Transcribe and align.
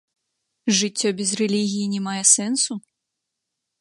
Жыццё 0.77 1.09
без 1.19 1.29
рэлігіі 1.41 1.85
не 1.93 1.99
мае 2.09 2.17
сэнсу? 2.35 2.73